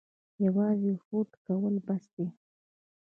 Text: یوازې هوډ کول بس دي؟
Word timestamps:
یوازې 0.45 0.91
هوډ 1.03 1.29
کول 1.45 1.75
بس 1.87 2.03
دي؟ 2.15 2.27